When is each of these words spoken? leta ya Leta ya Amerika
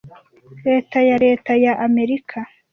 leta 0.67 0.97
ya 1.09 1.17
Leta 1.25 1.51
ya 1.63 1.73
Amerika 1.87 2.39